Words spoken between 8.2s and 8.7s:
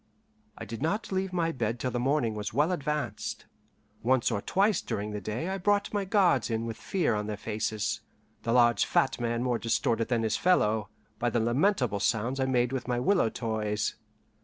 the